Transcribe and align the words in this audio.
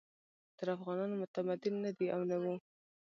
تر 0.57 0.67
افغانانو 0.77 1.19
متمدن 1.23 1.73
نه 1.85 1.91
دي 1.97 2.07
او 2.15 2.21
نه 2.29 2.37
وو. 2.43 2.55